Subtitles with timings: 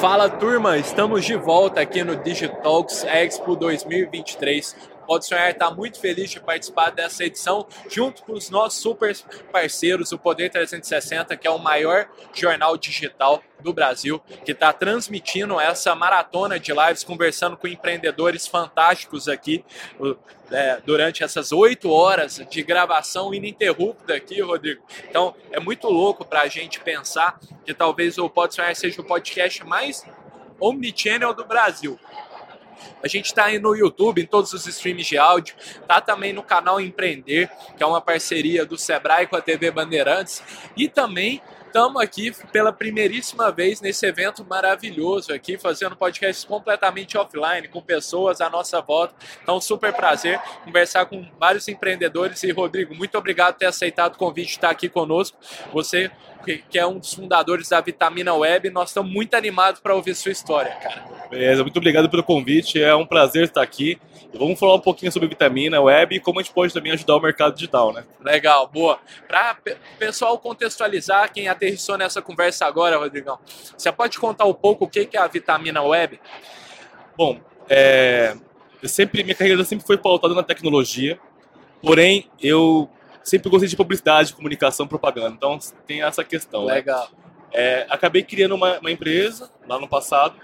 [0.00, 4.74] Fala turma, estamos de volta aqui no Digitalks Expo 2023.
[5.10, 9.12] Pode Sonhar está muito feliz de participar dessa edição junto com os nossos super
[9.50, 15.58] parceiros, o Poder 360, que é o maior jornal digital do Brasil, que está transmitindo
[15.58, 19.64] essa maratona de lives, conversando com empreendedores fantásticos aqui
[20.52, 24.80] é, durante essas oito horas de gravação ininterrupta aqui, Rodrigo.
[25.08, 29.04] Então é muito louco para a gente pensar que talvez o Pode Sonhar seja o
[29.04, 30.06] podcast mais
[30.60, 31.98] omnichannel do Brasil.
[33.02, 35.54] A gente está aí no YouTube, em todos os streams de áudio,
[35.86, 40.42] tá também no canal Empreender, que é uma parceria do Sebrae com a TV Bandeirantes,
[40.76, 47.68] e também estamos aqui pela primeiríssima vez nesse evento maravilhoso aqui, fazendo podcast completamente offline,
[47.68, 49.14] com pessoas à nossa volta.
[49.40, 52.42] Então, super prazer conversar com vários empreendedores.
[52.42, 55.38] E, Rodrigo, muito obrigado por ter aceitado o convite de estar aqui conosco.
[55.72, 56.10] Você,
[56.44, 60.32] que é um dos fundadores da Vitamina Web, nós estamos muito animados para ouvir sua
[60.32, 61.04] história, cara.
[61.30, 62.82] Beleza, muito obrigado pelo convite.
[62.82, 63.96] É um prazer estar aqui.
[64.34, 67.20] Vamos falar um pouquinho sobre vitamina web e como a gente pode também ajudar o
[67.20, 68.04] mercado digital, né?
[68.20, 68.98] Legal, boa.
[69.26, 73.38] Para o pessoal contextualizar, quem aterrissou nessa conversa agora, Rodrigão,
[73.76, 76.18] você pode contar um pouco o que é a vitamina web?
[77.16, 78.34] Bom, é,
[78.82, 81.20] eu sempre, minha carreira sempre foi pautada na tecnologia,
[81.82, 82.88] porém eu
[83.22, 86.64] sempre gostei de publicidade, comunicação, propaganda, então tem essa questão.
[86.64, 86.74] Né?
[86.74, 87.08] Legal.
[87.12, 87.18] Né?
[87.52, 90.36] É, acabei criando uma, uma empresa lá no passado,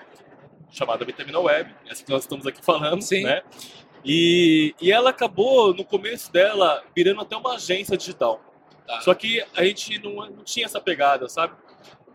[0.71, 3.23] chamada Vitamina Web, essa que nós estamos aqui falando, Sim.
[3.23, 3.43] né?
[4.05, 8.41] E, e ela acabou, no começo dela, virando até uma agência digital.
[8.87, 9.01] Tá.
[9.01, 11.55] Só que a gente não, não tinha essa pegada, sabe?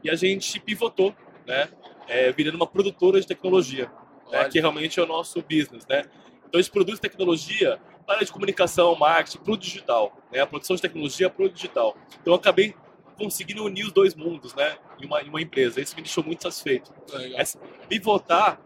[0.03, 1.13] E a gente pivotou,
[1.45, 1.69] né?
[2.07, 3.91] É, virando uma produtora de tecnologia,
[4.31, 4.49] né?
[4.49, 6.03] que realmente é o nosso business, né?
[6.47, 10.41] Então a gente produz tecnologia para de comunicação, marketing, para o digital, né?
[10.41, 11.95] A produção de tecnologia para o digital.
[12.21, 12.73] Então eu acabei
[13.17, 14.77] conseguindo unir os dois mundos, né?
[14.99, 15.79] Em uma, em uma empresa.
[15.79, 16.91] Isso me deixou muito satisfeito.
[17.35, 18.59] Essa, pivotar,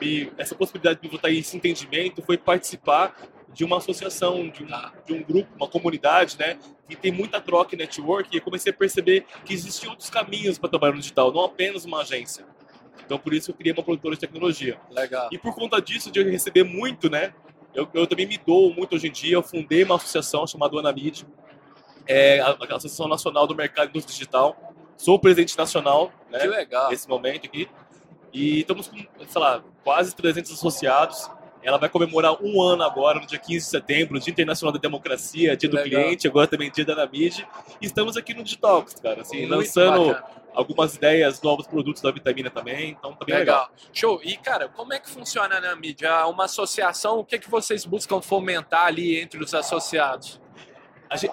[0.00, 3.14] me, essa possibilidade de pivotar esse entendimento foi participar
[3.52, 4.66] de uma associação, de um,
[5.06, 6.58] de um grupo, uma comunidade, né?
[6.88, 8.28] Que tem muita troca e network.
[8.32, 11.84] E eu comecei a perceber que existiam outros caminhos para trabalhar no digital, não apenas
[11.84, 12.44] uma agência.
[13.04, 14.78] Então, por isso, eu criei uma produtora de tecnologia.
[14.90, 15.28] Legal.
[15.32, 17.32] E por conta disso, de eu receber muito, né?
[17.74, 19.34] Eu, eu também me dou muito hoje em dia.
[19.34, 21.26] Eu fundei uma associação chamada Anamid,
[22.06, 24.56] é a, a Associação Nacional do Mercado Digital.
[24.96, 26.40] Sou o presidente nacional, né?
[26.40, 26.90] Que legal.
[26.90, 27.68] Nesse momento aqui.
[28.32, 31.30] E estamos com, sei lá, quase 300 associados.
[31.62, 35.56] Ela vai comemorar um ano agora, no dia 15 de setembro, Dia Internacional da Democracia,
[35.56, 36.02] Dia do Legal.
[36.02, 37.46] Cliente, agora também Dia da Namid.
[37.80, 40.26] E estamos aqui no Digitalks, cara, assim, Muito lançando bacana.
[40.54, 43.62] algumas ideias, novos produtos da Vitamina também, então tá bem legal.
[43.62, 43.72] legal.
[43.92, 44.20] Show.
[44.22, 46.04] E, cara, como é que funciona a Namid?
[46.04, 50.40] É uma associação, o que, é que vocês buscam fomentar ali entre os associados?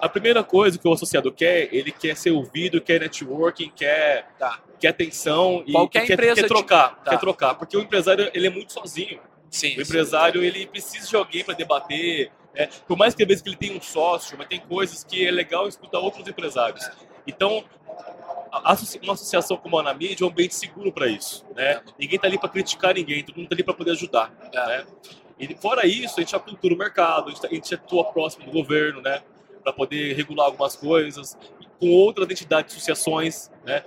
[0.00, 4.58] A, primeira coisa que o associado quer, ele quer ser ouvido, quer networking, quer, tá.
[4.80, 7.10] quer atenção e Qualquer quer, empresa quer trocar, tá.
[7.10, 9.20] quer trocar, porque o empresário ele é muito sozinho.
[9.56, 10.46] Sim, o empresário sim.
[10.46, 12.30] ele precisa de alguém para debater.
[12.54, 15.26] É, por mais que às vezes que ele tenha um sócio, mas tem coisas que
[15.26, 16.88] é legal escutar outros empresários.
[17.26, 17.64] Então,
[19.02, 21.44] uma associação como a Anamid é um ambiente seguro para isso.
[21.54, 21.72] Né?
[21.72, 21.82] É.
[21.98, 24.32] Ninguém está ali para criticar ninguém, todo mundo está ali para poder ajudar.
[24.52, 24.66] É.
[24.66, 24.86] Né?
[25.38, 28.46] E fora isso, a gente acultura o mercado, a gente, tá, a gente atua próximo
[28.46, 29.22] do governo, né?
[29.62, 31.36] para poder regular algumas coisas,
[31.78, 33.82] com outras entidades, associações, né?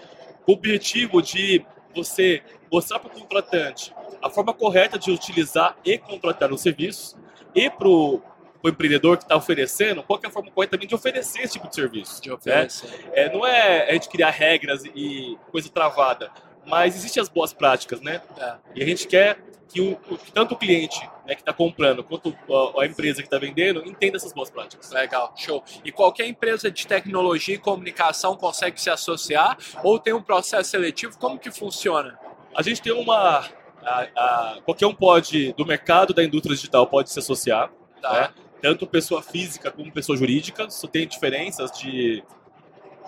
[0.46, 1.66] com o objetivo de
[1.96, 7.16] você mostrar para o contratante a forma correta de utilizar e contratar os serviços
[7.53, 8.22] e para o
[8.66, 11.75] empreendedor que está oferecendo, qual é a forma correta também de oferecer esse tipo de
[11.75, 12.22] serviço.
[12.22, 12.88] De oferecer.
[12.88, 12.97] Né?
[13.13, 16.31] É, não é a gente criar regras e coisa travada,
[16.66, 18.22] mas existem as boas práticas, né?
[18.38, 18.56] É.
[18.75, 22.36] E a gente quer que, o, que tanto o cliente né, que está comprando quanto
[22.75, 24.91] a, a empresa que está vendendo entenda essas boas práticas.
[24.91, 25.63] Legal, show.
[25.86, 31.18] E qualquer empresa de tecnologia e comunicação consegue se associar ou tem um processo seletivo?
[31.18, 32.19] Como que funciona?
[32.56, 33.47] A gente tem uma...
[33.84, 37.72] A, a, qualquer um pode, do mercado da indústria digital, pode se associar.
[38.01, 38.13] Tá.
[38.13, 38.29] Né?
[38.62, 40.69] Tanto pessoa física como pessoa jurídica.
[40.69, 42.24] Só tem diferenças de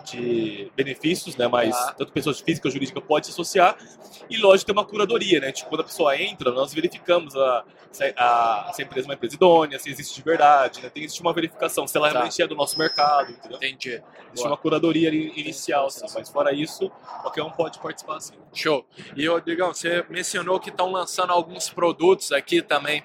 [0.03, 1.47] de benefícios, né?
[1.47, 1.93] Mas ah.
[1.97, 3.77] tanto pessoas físicas ou jurídicas pode se associar.
[4.29, 5.51] E lógico tem uma curadoria, né?
[5.51, 7.63] Tipo, quando a pessoa entra, nós verificamos a,
[8.17, 10.89] a, se a empresa é uma empresa idônea, se existe de verdade, né?
[10.89, 12.13] Tem existe uma verificação, se ela tá.
[12.13, 13.57] realmente é do nosso mercado, entendeu?
[13.57, 13.89] Entendi.
[13.89, 14.47] Existe Boa.
[14.49, 16.89] uma curadoria inicial, assim, mas fora isso,
[17.21, 18.33] qualquer um pode participar assim.
[18.53, 18.85] Show.
[19.15, 23.03] E, Rodrigão, você mencionou que estão lançando alguns produtos aqui também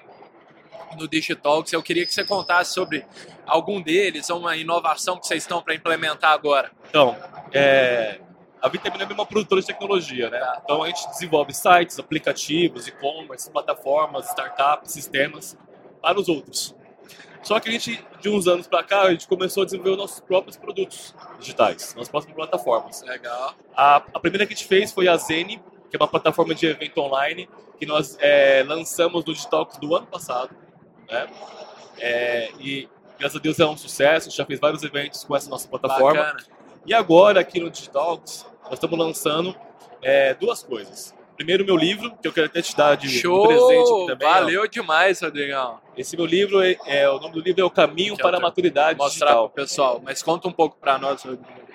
[0.95, 1.73] no Digitalks.
[1.73, 3.05] Eu queria que você contasse sobre
[3.45, 6.71] algum deles, uma inovação que vocês estão para implementar agora.
[6.89, 7.15] Então,
[7.51, 8.19] é,
[8.61, 10.39] a Vitamina é uma produtora de tecnologia, né?
[10.39, 10.61] Tá.
[10.63, 15.57] Então a gente desenvolve sites, aplicativos, e-commerce, plataformas, startups, sistemas
[16.01, 16.75] para os outros.
[17.43, 19.97] Só que a gente, de uns anos para cá, a gente começou a desenvolver os
[19.97, 23.01] nossos próprios produtos digitais, nossas próprias plataformas.
[23.03, 23.55] Legal.
[23.75, 26.65] A, a primeira que a gente fez foi a Zene, que é uma plataforma de
[26.65, 27.47] evento online
[27.79, 30.49] que nós é, lançamos no Digitalks do ano passado.
[31.09, 31.27] Né?
[31.99, 32.87] É, e
[33.17, 35.67] graças a Deus é um sucesso, a gente já fez vários eventos com essa nossa
[35.67, 36.21] plataforma.
[36.21, 36.43] Bacana.
[36.85, 39.55] E agora aqui no Digitalks nós estamos lançando
[40.01, 41.15] é, duas coisas.
[41.35, 43.47] Primeiro, meu livro, que eu quero até te dar de, Show!
[43.47, 44.27] presente aqui também.
[44.27, 44.65] Valeu ó.
[44.65, 45.79] demais, Rodrigão.
[45.95, 48.97] Esse meu livro, é, é, o nome do livro é O Caminho para a Maturidade
[48.97, 49.43] mostrar Digital.
[49.43, 51.66] Mostrar pessoal, mas conta um pouco para nós, Rodrigo.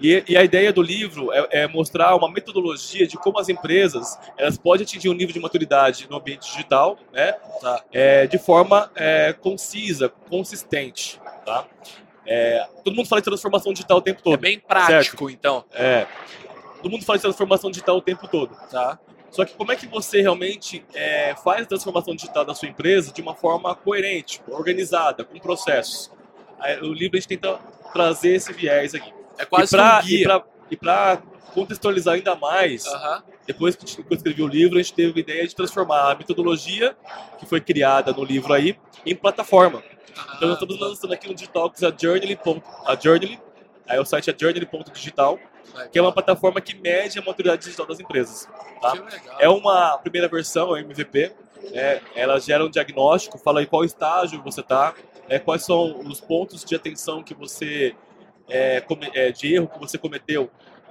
[0.00, 4.18] E, e, a ideia do livro é, é, mostrar uma metodologia de como as empresas
[4.36, 7.32] elas podem atingir um nível de maturidade no ambiente digital, né?
[7.60, 7.84] Tá.
[7.92, 11.66] É, de forma é, concisa, consistente, tá?
[12.26, 14.34] É, todo mundo fala de transformação digital o tempo todo.
[14.34, 15.30] É bem prático, certo?
[15.30, 15.64] então.
[15.72, 16.06] É.
[16.80, 18.56] Todo mundo fala de transformação digital o tempo todo.
[18.70, 18.98] Tá.
[19.30, 23.12] Só que como é que você realmente é, faz a transformação digital da sua empresa
[23.12, 26.10] de uma forma coerente, organizada, com processos?
[26.82, 27.58] O livro a gente tenta
[27.92, 29.12] trazer esse viés aqui.
[29.42, 30.44] É quase e pra.
[30.70, 31.22] E para
[31.52, 32.84] contextualizar ainda mais,
[33.46, 36.96] depois que eu escrevi o livro, a gente teve a ideia de transformar a metodologia
[37.38, 39.82] que foi criada no livro aí em plataforma.
[40.34, 42.38] Então nós estamos lançando aqui no Digitalks a Journey,
[42.86, 43.38] a Journey
[43.86, 45.38] aí o site é journey.digital,
[45.90, 48.48] que é uma plataforma que mede a maturidade digital das empresas.
[48.80, 48.94] Tá?
[49.38, 51.32] É uma primeira versão, é MVP,
[51.72, 54.94] é, ela gera um diagnóstico, fala em qual estágio você está,
[55.28, 57.94] é, quais são os pontos de atenção que você
[58.48, 58.82] é,
[59.14, 60.50] é, de erro que você cometeu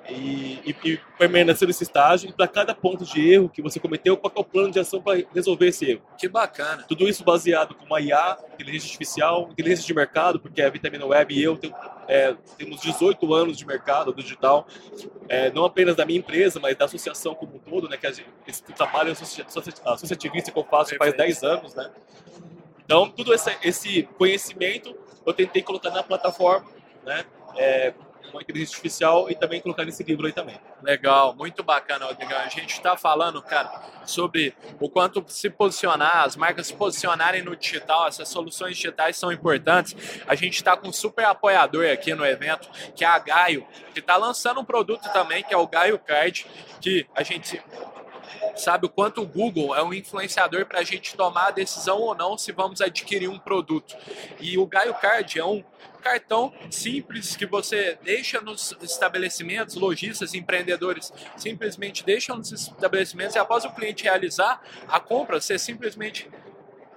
[0.10, 2.30] e, e, e permanecer nesse estágio.
[2.30, 5.02] E para cada ponto de erro que você cometeu, qual é o plano de ação
[5.02, 6.02] para resolver esse erro?
[6.18, 6.84] Que bacana.
[6.84, 11.34] Tudo isso baseado com uma IA, inteligência artificial, inteligência de mercado, porque a Vitamina Web
[11.34, 11.60] e eu
[12.08, 14.68] é, temos 18 anos de mercado digital,
[15.30, 18.12] é, não apenas da minha empresa, mas da associação como um todo, né, que a
[18.12, 21.90] gente, esse trabalho associativista que eu faço faz 10 anos, né?
[22.84, 24.94] Então, tudo esse, esse conhecimento
[25.26, 26.68] eu tentei colocar na plataforma,
[27.06, 27.24] né?
[27.58, 27.94] É,
[28.32, 30.56] uma inteligência artificial e também colocar nesse livro aí também.
[30.82, 32.38] Legal, muito bacana, Rodrigão.
[32.40, 37.56] A gente está falando, cara, sobre o quanto se posicionar, as marcas se posicionarem no
[37.56, 39.96] digital, essas soluções digitais são importantes.
[40.28, 44.00] A gente está com um super apoiador aqui no evento, que é a Gaio, que
[44.00, 46.46] está lançando um produto também, que é o Gaio Card,
[46.80, 47.62] que a gente
[48.56, 52.16] sabe o quanto o Google é um influenciador para a gente tomar a decisão ou
[52.16, 53.96] não se vamos adquirir um produto.
[54.40, 55.64] E o Gaio Card é um
[56.02, 63.64] cartão simples que você deixa nos estabelecimentos, lojistas, empreendedores simplesmente deixam nos estabelecimentos e após
[63.66, 66.30] o cliente realizar a compra, você simplesmente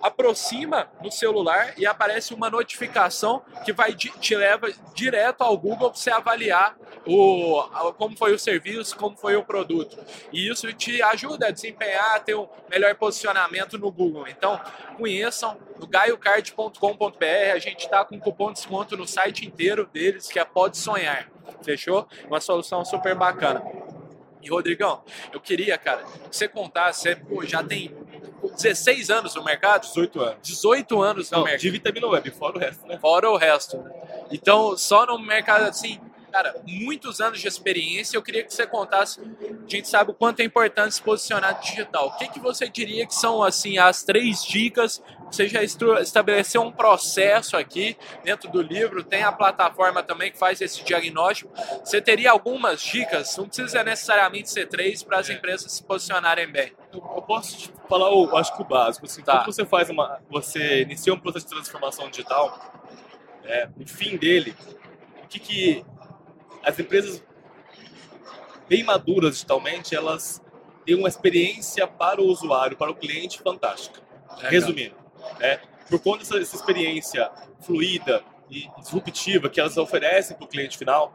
[0.05, 5.99] aproxima no celular e aparece uma notificação que vai te leva direto ao Google para
[5.99, 7.63] você avaliar o,
[7.97, 9.99] como foi o serviço, como foi o produto.
[10.31, 14.29] E isso te ajuda a desempenhar, a ter um melhor posicionamento no Google.
[14.29, 14.61] Então,
[14.99, 17.25] conheçam no gaiocard.com.br,
[17.55, 21.31] a gente está com cupom de desconto no site inteiro deles, que é Pode Sonhar.
[21.63, 22.07] Fechou?
[22.29, 23.63] Uma solução super bacana.
[24.43, 25.03] E Rodrigão,
[25.33, 27.91] eu queria, cara, que você contasse, você pô, já tem
[28.51, 29.83] 16 anos no mercado?
[29.83, 30.39] 18 anos.
[30.43, 31.61] 18 anos no Não, mercado.
[31.61, 32.99] De vitamina web, fora o resto, né?
[32.99, 33.85] Fora o resto.
[34.31, 36.01] Então, só no mercado assim,
[36.35, 40.41] cara, muitos anos de experiência, eu queria que você contasse, a gente sabe o quanto
[40.41, 42.09] é importante se posicionar digital.
[42.09, 45.01] O que, que você diria que são, assim, as três dicas?
[45.31, 50.61] Você já estabeleceu um processo aqui dentro do livro, tem a plataforma também que faz
[50.61, 51.53] esse diagnóstico.
[51.85, 55.35] Você teria algumas dicas, não precisa necessariamente ser três, para as é.
[55.35, 56.73] empresas se posicionarem bem.
[56.95, 59.07] Eu posso te falar, o, acho que o básico.
[59.07, 59.39] Assim, tá.
[59.39, 62.59] Quando você faz uma, você inicia um processo de transformação digital,
[63.45, 64.55] é, o fim dele,
[65.23, 65.85] o que, que
[66.63, 67.23] as empresas
[68.69, 70.43] bem maduras digitalmente, elas
[70.85, 74.01] têm uma experiência para o usuário, para o cliente fantástica.
[74.37, 74.51] Legal.
[74.51, 74.97] Resumindo,
[75.41, 81.13] é, por conta dessa experiência fluida e disruptiva que elas oferecem para o cliente final,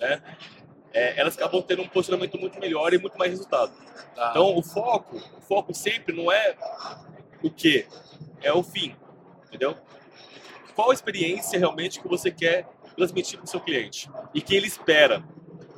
[0.00, 0.22] né,
[0.92, 3.72] é, elas acabam tendo um posicionamento muito melhor e muito mais resultado.
[4.14, 4.30] Tá.
[4.30, 6.54] Então, o foco, o foco sempre não é
[7.42, 7.86] o que,
[8.40, 8.94] é o fim,
[9.46, 9.76] entendeu?
[10.74, 14.66] Qual a experiência realmente que você quer transmitir para o seu cliente e que ele
[14.66, 15.22] espera,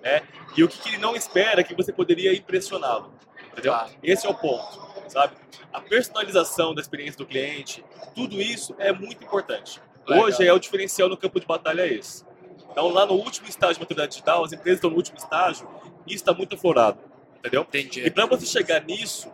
[0.02, 0.23] né?
[0.56, 3.12] E o que, que ele não espera que você poderia impressioná-lo,
[3.52, 3.73] entendeu?
[3.73, 3.88] Tá.
[4.02, 5.37] Esse é o ponto, sabe?
[5.73, 9.80] A personalização da experiência do cliente, tudo isso é muito importante.
[10.06, 10.25] Legal.
[10.25, 12.25] Hoje é o diferencial no campo de batalha é esse.
[12.74, 15.68] Então, lá no último estágio de maturidade digital, as empresas estão no último estágio
[16.04, 16.98] e está muito aflorado,
[17.38, 17.62] entendeu?
[17.62, 18.04] Entendi.
[18.04, 19.30] E para você chegar nisso,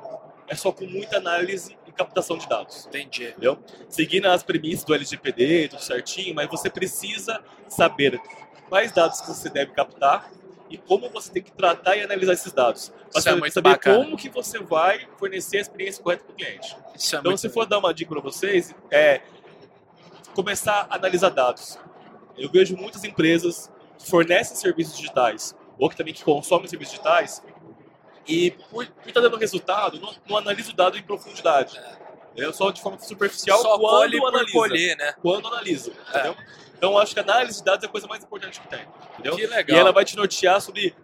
[0.47, 2.85] é só com muita análise e captação de dados.
[2.89, 3.29] Entendi.
[3.29, 3.59] Entendeu?
[3.89, 8.21] Seguindo as premissas do LGPD, tudo certinho, mas você precisa saber
[8.69, 10.31] quais dados que você deve captar
[10.69, 12.93] e como você tem que tratar e analisar esses dados.
[13.11, 16.77] Para saber, é saber como que você vai fornecer a experiência correta para o cliente.
[16.95, 19.23] Isso é então, se for dar uma dica para vocês, é
[20.35, 21.79] começar a analisar dados.
[22.41, 27.43] Eu vejo muitas empresas que fornecem serviços digitais ou que também que consomem serviços digitais
[28.27, 31.79] E por estar tá dando resultado, não, não analisa o dado em profundidade.
[32.37, 32.53] É.
[32.53, 34.53] Só de forma superficial Só quando analisa.
[34.53, 35.15] Colher, né?
[35.21, 36.11] Quando analisa, é.
[36.11, 36.37] entendeu?
[36.77, 39.37] Então acho que a análise de dados é a coisa mais importante que tem, entendeu?
[39.37, 39.77] Que legal.
[39.77, 40.95] E ela vai te nortear sobre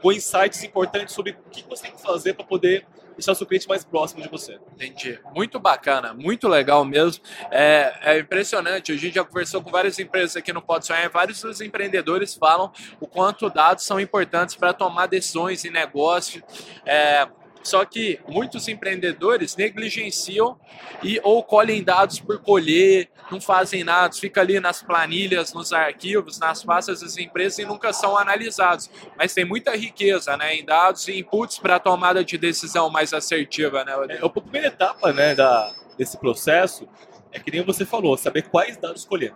[0.00, 2.86] com insights importantes sobre o que você tem que fazer para poder
[3.20, 4.58] deixar o seu cliente mais próximo de você.
[4.74, 5.18] Entendi.
[5.34, 7.22] Muito bacana, muito legal mesmo.
[7.50, 8.92] É, é impressionante.
[8.92, 11.08] A gente já conversou com várias empresas aqui no Pode Sonhar.
[11.10, 16.42] Vários dos empreendedores falam o quanto dados são importantes para tomar decisões em negócio.
[16.84, 17.28] É,
[17.62, 20.58] só que muitos empreendedores negligenciam
[21.02, 26.38] e ou colhem dados por colher, não fazem nada, fica ali nas planilhas, nos arquivos,
[26.38, 28.90] nas pastas das empresas e nunca são analisados.
[29.16, 33.12] Mas tem muita riqueza né, em dados e inputs para a tomada de decisão mais
[33.12, 33.84] assertiva.
[33.84, 36.88] Né, é, a primeira etapa né, da, desse processo
[37.32, 39.34] é que nem você falou, saber quais dados escolher.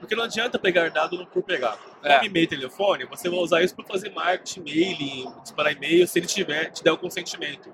[0.00, 1.78] Porque não adianta pegar dado por pegar.
[2.02, 2.14] É.
[2.14, 6.26] Como e-mail telefone, você vai usar isso para fazer marketing, mailing, disparar e-mail, se ele
[6.26, 7.72] tiver, te der o consentimento.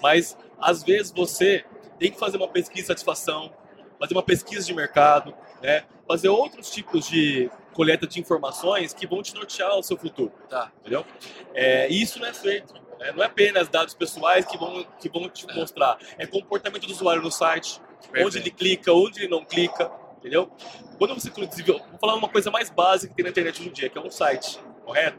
[0.00, 1.64] Mas, às vezes, você
[1.98, 3.52] tem que fazer uma pesquisa de satisfação,
[3.98, 5.84] fazer uma pesquisa de mercado, né?
[6.08, 10.32] fazer outros tipos de coleta de informações que vão te nortear o seu futuro.
[10.48, 10.72] Tá.
[10.80, 11.04] Entendeu?
[11.52, 12.72] É, isso não é feito.
[12.98, 13.12] Né?
[13.12, 15.54] Não é apenas dados pessoais que vão, que vão te é.
[15.54, 15.98] mostrar.
[16.16, 18.26] É comportamento do usuário no site, Perfeito.
[18.26, 20.50] onde ele clica, onde ele não clica entendeu?
[20.98, 23.72] Quando você desenvolve, vou falar uma coisa mais básica que tem na internet hoje em
[23.72, 25.18] dia, que é um site, correto?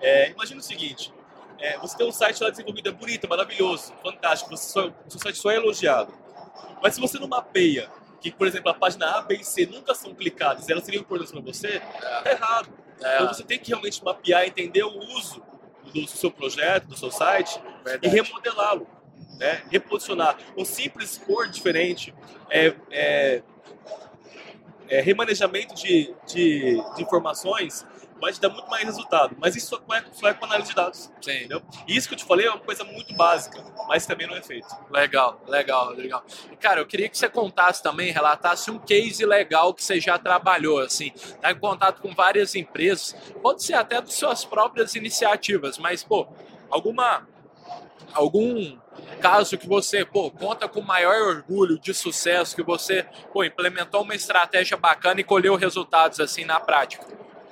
[0.00, 1.12] É, imagina o seguinte,
[1.58, 5.36] é, você tem um site lá desenvolvido, é bonito, maravilhoso, fantástico, você só, seu site
[5.36, 6.12] só é elogiado.
[6.82, 9.94] Mas se você não mapeia que, por exemplo, a página A, B e C nunca
[9.94, 11.80] são clicadas, elas seriam importantes para você, é.
[12.22, 12.68] tá errado.
[13.02, 13.14] É.
[13.16, 15.42] Então você tem que realmente mapear, entender o uso
[15.92, 18.06] do seu projeto, do seu site Verdade.
[18.06, 18.86] e remodelá-lo.
[19.38, 19.62] Né?
[19.70, 20.36] Reposicionar.
[20.56, 22.14] Um simples cor diferente,
[22.50, 23.42] é, é,
[24.90, 27.86] é, remanejamento de, de, de, informações
[28.20, 29.34] vai te dar muito mais resultado.
[29.38, 31.10] Mas isso só é, só é com análise de dados.
[31.22, 31.36] Sim.
[31.36, 31.62] Entendeu?
[31.88, 34.42] E isso que eu te falei é uma coisa muito básica, mas também não é
[34.42, 34.68] feito.
[34.90, 36.22] Legal, legal, legal.
[36.58, 40.80] Cara, eu queria que você contasse também, relatasse um case legal que você já trabalhou,
[40.80, 46.02] assim, tá em contato com várias empresas, pode ser até das suas próprias iniciativas, mas,
[46.02, 46.26] pô,
[46.68, 47.26] alguma
[48.12, 48.76] algum
[49.20, 54.14] caso que você pô, conta com maior orgulho de sucesso, que você pô, implementou uma
[54.14, 57.06] estratégia bacana e colheu resultados assim na prática?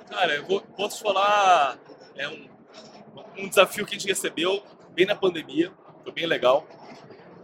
[0.09, 1.77] Cara, eu vou, posso falar
[2.15, 2.49] é um,
[3.37, 5.71] um desafio que a gente recebeu bem na pandemia,
[6.03, 6.67] foi bem legal,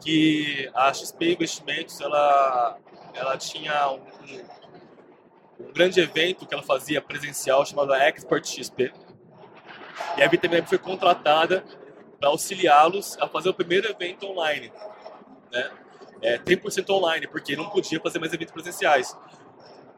[0.03, 2.77] que a XP Investimentos ela,
[3.13, 8.91] ela tinha um, um, um grande evento que ela fazia presencial chamado Expert XP.
[10.17, 11.63] E a VTM foi contratada
[12.19, 14.71] para auxiliá-los a fazer o primeiro evento online,
[15.51, 15.71] né?
[16.21, 19.15] É, 100% online, porque não podia fazer mais eventos presenciais.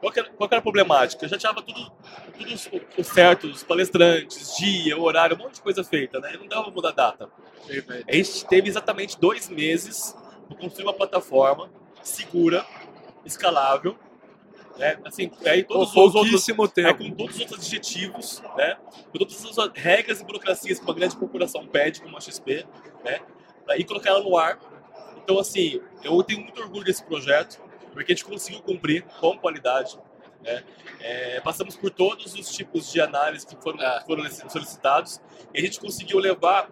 [0.00, 1.26] Qual, era, qual era a problemática?
[1.26, 1.92] Já tinha tudo,
[2.36, 6.36] tudo certo, os palestrantes, dia, horário, um monte de coisa feita, né?
[6.38, 7.30] Não dava mudar a data.
[8.06, 10.14] A gente teve exatamente dois meses
[10.46, 11.70] para construir uma plataforma
[12.02, 12.64] segura,
[13.24, 13.96] escalável,
[14.78, 14.96] né?
[15.04, 16.88] Assim, aí todos os outros, tempo.
[16.88, 18.76] É, com todos os outros adjetivos, né?
[19.12, 22.64] com todas as regras e burocracias que uma grande corporação pede, como a XP,
[23.04, 23.20] né?
[23.76, 24.58] e colocar ela no ar.
[25.22, 27.60] Então, assim, eu tenho muito orgulho desse projeto,
[27.92, 29.98] porque a gente conseguiu cumprir com qualidade.
[30.42, 30.64] Né?
[31.00, 34.00] É, passamos por todos os tipos de análise que foram, é.
[34.06, 35.20] foram solicitados
[35.52, 36.70] e a gente conseguiu levar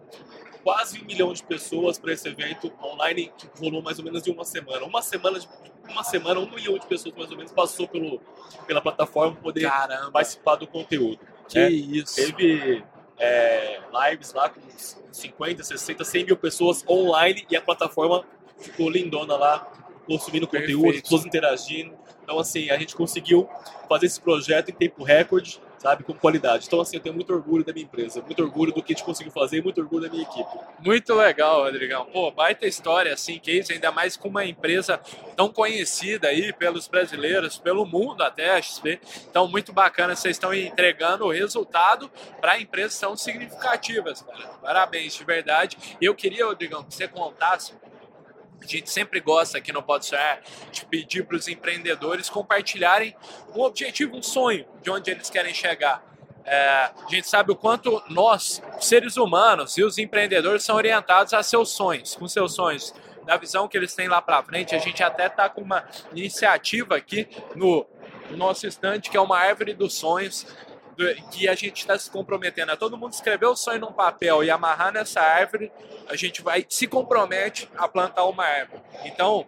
[0.62, 4.32] quase um milhão de pessoas para esse evento online que rolou mais ou menos em
[4.32, 4.84] uma semana.
[4.84, 5.48] Uma semana, de,
[5.88, 8.21] uma semana, um milhão de pessoas mais ou menos passou pelo,
[8.66, 10.11] pela plataforma para poder Caramba.
[10.11, 11.19] participar do conteúdo.
[11.49, 12.14] Que é, isso!
[12.16, 12.85] Teve
[13.19, 14.61] é, lives lá com
[15.12, 18.25] 50, 60, 100 mil pessoas online e a plataforma
[18.59, 19.71] ficou lindona lá,
[20.07, 21.02] consumindo conteúdo, Perfeito.
[21.02, 21.95] pessoas interagindo.
[22.23, 23.49] Então, assim, a gente conseguiu
[23.88, 26.66] fazer esse projeto em tempo recorde sabe, com qualidade.
[26.66, 29.04] Então, assim, eu tenho muito orgulho da minha empresa, muito orgulho do que a gente
[29.04, 30.49] conseguiu fazer, muito orgulho da minha equipe.
[30.80, 32.06] Muito legal, Rodrigão.
[32.06, 34.99] Pô, baita história, assim, case, ainda mais com uma empresa
[35.37, 39.00] tão conhecida aí pelos brasileiros, pelo mundo até, a XP.
[39.30, 44.49] Então, muito bacana, vocês estão entregando o resultado para empresas tão significativas, cara.
[44.62, 45.76] Parabéns, de verdade.
[46.00, 47.73] E eu queria, Rodrigão, que você contasse
[48.60, 50.40] a gente sempre gosta aqui no Pode Sonhar
[50.72, 53.14] de pedir para os empreendedores compartilharem
[53.54, 56.02] um objetivo, um sonho de onde eles querem chegar.
[56.44, 61.42] É, a gente sabe o quanto nós, seres humanos e os empreendedores são orientados a
[61.42, 62.94] seus sonhos, com seus sonhos,
[63.25, 64.75] da visão que eles têm lá para frente.
[64.75, 67.84] A gente até está com uma iniciativa aqui no
[68.30, 70.46] nosso estande, que é uma árvore dos sonhos,
[71.30, 72.72] que a gente está se comprometendo.
[72.72, 75.70] É todo mundo escrever o sonho num papel e amarrar nessa árvore,
[76.08, 78.82] a gente vai se compromete a plantar uma árvore.
[79.04, 79.46] Então,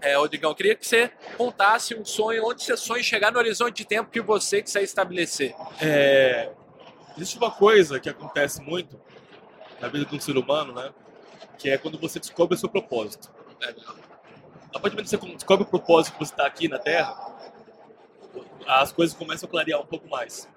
[0.00, 3.78] é, Rodrigão, eu queria que você contasse um sonho, onde você sonha chegar no horizonte
[3.78, 5.54] de tempo que você quiser estabelecer.
[5.80, 6.50] É,
[7.16, 8.98] existe uma coisa que acontece muito,
[9.80, 10.92] na vida de um ser humano, né?
[11.58, 13.30] Que é quando você descobre o seu propósito.
[13.62, 13.74] É.
[14.74, 17.14] A partir do momento que você descobre o propósito que você está aqui na Terra,
[18.66, 20.48] as coisas começam a clarear um pouco mais.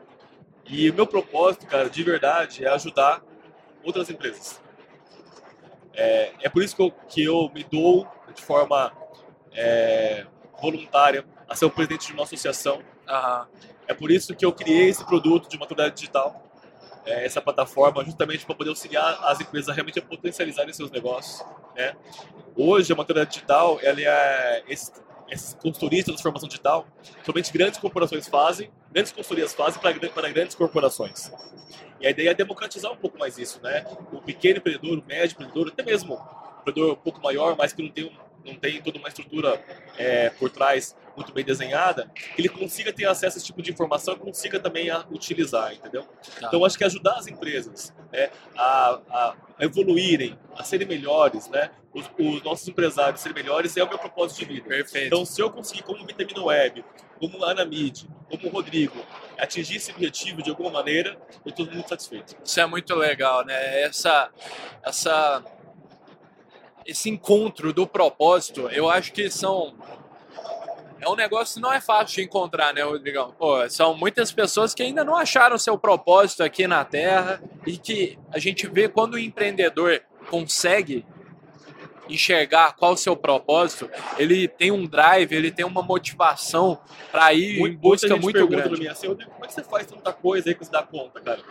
[0.66, 3.22] E o meu propósito, cara, de verdade, é ajudar
[3.84, 4.62] outras empresas.
[5.94, 8.92] É, é por isso que eu, que eu me dou de forma
[9.52, 10.26] é,
[10.62, 12.78] voluntária a ser o presidente de uma associação.
[12.78, 13.46] Uhum.
[13.88, 16.42] É por isso que eu criei esse produto de maturidade digital,
[17.06, 21.46] é, essa plataforma, justamente para poder auxiliar as empresas a realmente a potencializarem seus negócios.
[21.76, 21.96] Né?
[22.56, 24.92] Hoje, a maturidade digital, ela é esse,
[25.34, 26.88] essas consultorias de transformação digital,
[27.26, 31.32] somente grandes corporações fazem, grandes consultorias fazem para, para grandes corporações.
[32.00, 33.86] E a ideia é democratizar um pouco mais isso, né?
[34.12, 37.82] O pequeno empreendedor, o médio empreendedor, até mesmo o empreendedor um pouco maior, mas que
[37.82, 38.12] não tem,
[38.46, 39.64] não tem toda uma estrutura
[39.98, 43.72] é, por trás muito bem desenhada, que ele consiga ter acesso a esse tipo de
[43.72, 46.04] informação e consiga também a utilizar, entendeu?
[46.40, 46.48] Tá.
[46.48, 51.72] Então, acho que ajudar as empresas né, a, a, evoluírem, a serem melhores, né?
[51.94, 54.68] Os, os, nossos empresários serem melhores é o meu propósito de vida.
[54.68, 55.08] Perfeito.
[55.08, 56.84] Então, se eu conseguir, como Vitamina Web,
[57.20, 59.00] como Ana Mid, como Rodrigo,
[59.38, 62.36] atingir esse objetivo de alguma maneira, eu estou muito satisfeito.
[62.44, 63.82] Isso é muito legal, né?
[63.84, 64.32] Essa,
[64.84, 65.44] essa,
[66.86, 69.74] esse encontro do propósito, eu acho que são
[71.04, 73.34] é um negócio que não é fácil de encontrar, né, Rodrigão?
[73.38, 78.18] Pô, são muitas pessoas que ainda não acharam seu propósito aqui na Terra e que
[78.32, 81.06] a gente vê quando o empreendedor consegue
[82.10, 86.80] enxergar qual o seu propósito, ele tem um drive, ele tem uma motivação
[87.12, 88.80] para ir muito, em busca muito grande.
[88.80, 91.42] Mim, assim, como é que você faz tanta coisa aí que você dá conta, cara?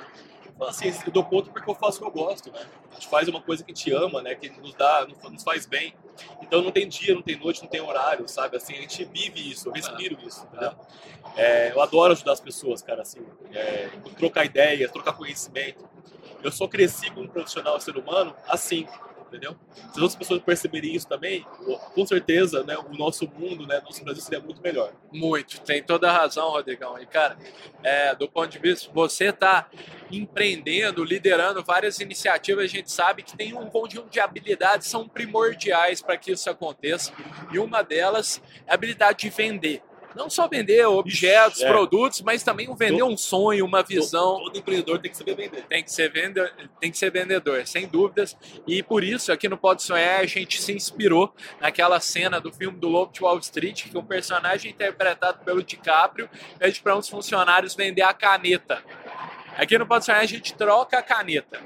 [0.55, 2.61] Então, assim, eu dou conta porque eu faço o que eu gosto, né?
[2.91, 4.35] A gente faz uma coisa que te ama, né?
[4.35, 5.95] Que nos dá, nos faz bem.
[6.43, 8.57] Então não tem dia, não tem noite, não tem horário, sabe?
[8.57, 10.73] Assim, a gente vive isso, eu respiro isso, entendeu?
[11.37, 13.21] É, eu adoro ajudar as pessoas, cara, assim,
[13.53, 15.88] é, trocar ideias, trocar conhecimento.
[16.43, 18.87] Eu só cresci como profissional ser humano assim,
[19.33, 19.57] entendeu?
[19.75, 21.45] Se as outras pessoas perceberem isso também,
[21.95, 24.92] com certeza, né, o nosso mundo, né, nosso Brasil seria muito melhor.
[25.11, 26.99] Muito, tem toda a razão, Rodrigão.
[27.01, 27.37] E, cara,
[27.83, 29.68] é, do ponto de vista, você está
[30.11, 36.03] empreendendo, liderando várias iniciativas, a gente sabe que tem um conjunto de habilidades são primordiais
[36.03, 37.12] para que isso aconteça.
[37.51, 39.83] E uma delas é a habilidade de vender
[40.14, 41.68] não só vender objetos, é.
[41.68, 44.35] produtos, mas também vender todo, um sonho, uma visão.
[44.35, 45.64] Todo, todo, empreendedor tem que saber vender.
[45.66, 48.37] Tem que ser vendedor, tem que ser vendedor, sem dúvidas.
[48.66, 52.79] E por isso, aqui no Pode Sonhar, a gente se inspirou naquela cena do filme
[52.79, 57.75] do Lobo de Wall Street, que um personagem interpretado pelo DiCaprio pede para uns funcionários
[57.75, 58.83] vender a caneta.
[59.57, 61.61] Aqui no Pode Sonhar, a gente troca a caneta.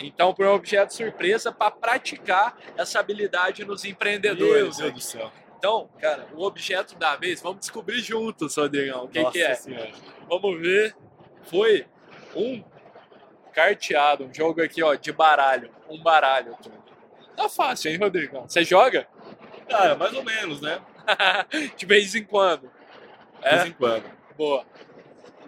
[0.00, 4.78] Então, por um objeto surpresa para praticar essa habilidade nos empreendedores.
[4.78, 5.32] Meu Deus do céu.
[5.58, 9.54] Então, cara, o objeto da vez, vamos descobrir juntos, Rodrigão, o que, que é.
[9.54, 9.90] Senhora.
[10.28, 10.94] Vamos ver.
[11.44, 11.86] Foi
[12.34, 12.62] um
[13.52, 15.70] carteado, um jogo aqui, ó, de baralho.
[15.88, 16.56] Um baralho.
[17.36, 18.46] Tá fácil, hein, Rodrigão?
[18.48, 19.08] Você joga?
[19.68, 20.80] Cara, mais ou menos, né?
[21.76, 22.70] de vez em quando.
[23.42, 23.68] De vez é?
[23.68, 24.04] em quando.
[24.36, 24.64] Boa.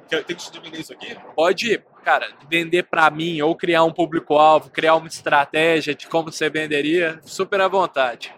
[0.08, 1.14] Tem que te vender isso aqui?
[1.34, 6.48] Pode, cara, vender para mim ou criar um público-alvo, criar uma estratégia de como você
[6.48, 8.34] venderia, super à vontade.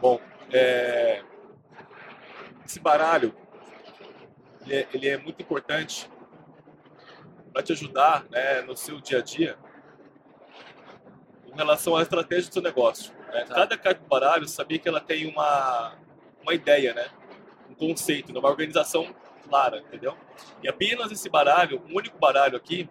[0.00, 0.18] Bom,
[0.52, 1.22] é,
[2.64, 3.34] esse baralho
[4.64, 6.10] ele é, ele é muito importante
[7.52, 9.58] para te ajudar né, no seu dia a dia
[11.46, 13.12] em relação à estratégia do seu negócio.
[13.32, 13.44] Né?
[13.44, 13.54] Tá.
[13.54, 15.96] Cada carta do baralho sabia que ela tem uma,
[16.42, 17.08] uma ideia, né?
[17.70, 19.14] um conceito, uma organização
[19.48, 20.16] clara, entendeu?
[20.62, 22.88] E apenas esse baralho, um único baralho aqui,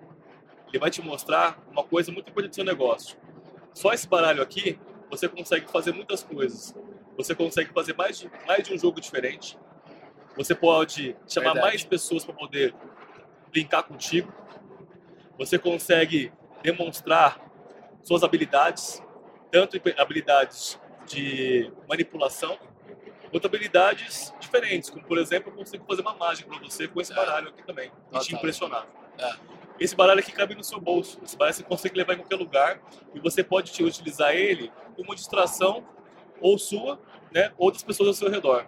[0.68, 3.18] ele vai te mostrar uma coisa muito importante do seu negócio.
[3.74, 6.76] Só esse baralho aqui, você consegue fazer muitas coisas.
[7.18, 9.58] Você consegue fazer mais de, mais de um jogo diferente.
[10.38, 11.68] Você pode chamar Verdade.
[11.68, 12.76] mais pessoas para poder
[13.52, 14.32] brincar contigo.
[15.38, 17.42] Você consegue demonstrar
[18.04, 19.04] suas habilidades,
[19.52, 22.58] tanto habilidades de manipulação,
[23.32, 27.12] quanto habilidades diferentes, como por exemplo, eu consigo fazer uma mágica para você com esse
[27.12, 27.16] é.
[27.16, 28.88] baralho aqui também e te impressionar.
[29.18, 29.36] É.
[29.80, 31.20] Esse baralho aqui cabe no seu bolso.
[31.24, 32.82] Esse baralho você consegue levar em qualquer lugar
[33.14, 35.86] e você pode utilizar ele como distração
[36.42, 37.00] ou sua,
[37.32, 38.68] né, ou das pessoas ao seu redor.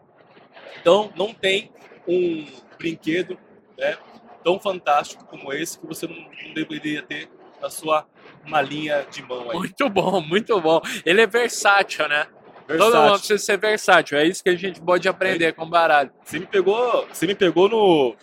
[0.79, 1.71] Então, não tem
[2.07, 2.45] um
[2.77, 3.37] brinquedo
[3.77, 3.97] né,
[4.43, 7.29] tão fantástico como esse que você não, não deveria ter
[7.61, 8.07] na sua
[8.45, 9.51] malinha de mão.
[9.51, 9.57] Aí.
[9.57, 10.81] Muito bom, muito bom.
[11.05, 12.27] Ele é versátil, né?
[12.67, 12.91] Versátil.
[12.91, 14.17] Todo mundo precisa ser versátil.
[14.17, 15.51] É isso que a gente pode aprender é.
[15.51, 16.11] com baralho.
[16.23, 18.15] Você me pegou, você me pegou no,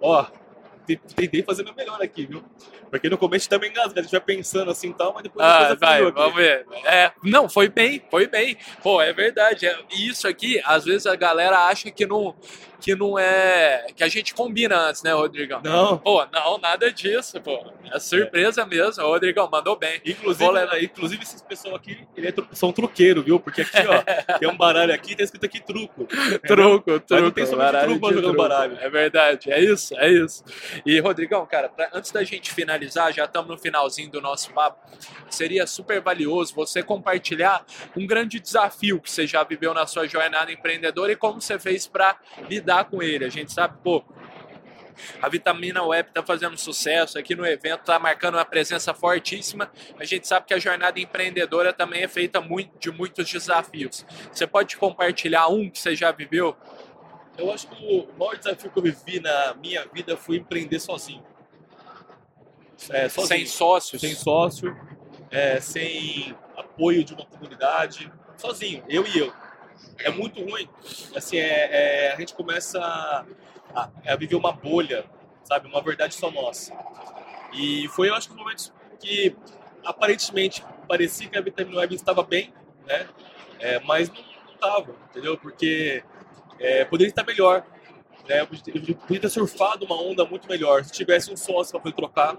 [0.00, 0.26] ó,
[0.86, 2.42] tentei fazer meu melhor aqui, viu?
[2.90, 5.74] Porque no começo também engasga, a gente vai pensando assim e tal, mas depois ah,
[5.74, 6.66] vai, vamos ver.
[6.84, 8.56] É, não, foi bem, foi bem.
[8.82, 9.66] Pô, é verdade.
[9.66, 12.34] É, isso aqui, às vezes a galera acha que não
[12.86, 13.84] que não é.
[13.96, 15.60] que a gente combina antes, né, Rodrigão?
[15.60, 15.98] Não.
[15.98, 17.66] Pô, não, nada disso, pô.
[17.92, 18.64] É surpresa é.
[18.64, 19.02] mesmo.
[19.02, 20.00] O Rodrigão mandou bem.
[20.04, 23.40] Inclusive, inclusive esses pessoal aqui é, são truqueiro, viu?
[23.40, 26.04] Porque aqui, ó, tem um baralho aqui, tá escrito aqui truco.
[26.46, 27.04] truco, truco.
[27.10, 28.78] Mas não tem somente truco jogando baralho.
[28.80, 30.44] É verdade, é isso, é isso.
[30.86, 34.78] E, Rodrigão, cara, pra, antes da gente finalizar, já estamos no finalzinho do nosso papo,
[35.28, 40.52] seria super valioso você compartilhar um grande desafio que você já viveu na sua jornada
[40.52, 42.16] empreendedora e como você fez para
[42.48, 43.24] lidar com ele.
[43.24, 44.04] A gente sabe, pô,
[45.20, 49.70] a Vitamina Web está fazendo sucesso aqui no evento, está marcando uma presença fortíssima.
[49.98, 54.04] A gente sabe que a jornada empreendedora também é feita muito, de muitos desafios.
[54.32, 56.56] Você pode compartilhar um que você já viveu?
[57.36, 61.24] Eu acho que o maior desafio que eu vivi na minha vida foi empreender sozinho.
[62.90, 63.28] É, sozinho.
[63.28, 64.00] Sem sócios?
[64.00, 64.76] Sem sócio,
[65.30, 69.32] é, sem apoio de uma comunidade, sozinho, eu e eu
[69.98, 70.68] é muito ruim.
[71.14, 72.78] Assim, é, é a gente começa
[73.74, 75.04] a, a, viver uma bolha,
[75.44, 75.68] sabe?
[75.68, 76.72] Uma verdade só nossa.
[77.52, 79.36] E foi, eu acho, que um momentos que
[79.84, 82.52] aparentemente parecia que a Vitamina Web estava bem,
[82.86, 83.08] né?
[83.58, 84.22] É, mas não
[84.54, 85.38] estava, entendeu?
[85.38, 86.02] Porque
[86.58, 87.64] é, poderia estar melhor.
[88.28, 88.40] Né?
[88.40, 90.84] Eu poderia ter surfado uma onda muito melhor.
[90.84, 92.36] Se tivesse um sócio para poder trocar,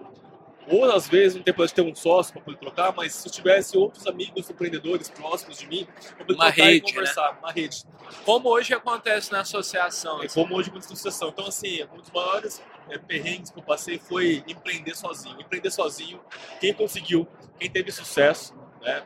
[0.70, 3.78] ou às vezes não tem de ter um sócio para poder trocar, mas se tivesse
[3.78, 7.38] outros amigos empreendedores próximos de mim, para poder uma rede, e conversar, né?
[7.40, 7.84] uma rede.
[8.26, 10.22] Como hoje acontece na associação.
[10.22, 10.40] É, assim.
[10.40, 11.30] como hoje acontece na associação.
[11.30, 15.40] Então, assim, um dos maiores é, perrengues que eu passei foi empreender sozinho.
[15.40, 16.20] Empreender sozinho,
[16.60, 17.28] quem conseguiu,
[17.60, 19.04] quem teve sucesso, né,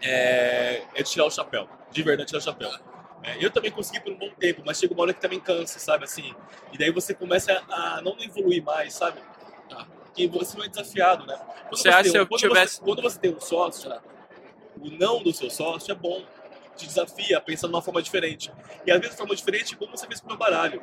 [0.00, 1.68] é, é tirar o chapéu.
[1.90, 2.70] De verdade, tirar o chapéu.
[3.22, 5.78] É, eu também consegui por um bom tempo, mas chega uma hora que também cansa,
[5.78, 6.04] sabe?
[6.04, 6.34] Assim,
[6.72, 9.20] e daí você começa a não evoluir mais, sabe?
[10.14, 11.36] Que você não é desafiado, né?
[11.68, 12.76] Quando você, acha que eu quando tivesse...
[12.76, 13.90] Você, quando você tem um sócio,
[14.80, 16.22] o não do seu sócio é bom,
[16.76, 18.52] te desafia a pensar de uma forma diferente.
[18.86, 20.82] E às vezes, de forma diferente, como você fez com o meu baralho.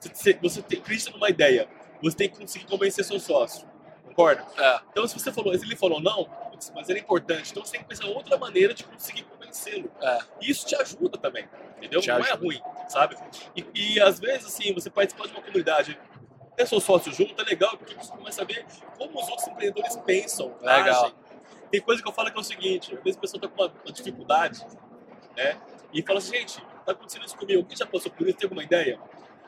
[0.00, 1.68] Você, você tem, acredita numa ideia,
[2.02, 3.66] você tem que conseguir convencer seu sócio.
[4.04, 4.46] Concorda?
[4.56, 4.80] É.
[4.90, 6.28] Então, se você falou, se ele falou não,
[6.74, 9.90] mas é importante, então você tem que pensar outra maneira de conseguir convencê-lo.
[10.00, 10.18] É.
[10.40, 12.00] Isso te ajuda também, entendeu?
[12.00, 12.30] Te não ajuda.
[12.30, 13.16] é ruim, sabe?
[13.54, 15.98] E, e às vezes, assim, você participa de uma comunidade
[16.56, 18.64] ter seu sócio junto é legal, porque você começa a ver
[18.96, 21.04] como os outros empreendedores pensam, legal.
[21.04, 21.14] agem.
[21.70, 23.62] Tem coisa que eu falo que é o seguinte, às vezes a pessoa está com
[23.62, 24.66] uma, uma, dificuldade,
[25.36, 25.60] né?
[25.92, 28.62] E fala assim, gente, tá acontecendo isso comigo, quem já passou por isso, tem alguma
[28.62, 28.98] ideia?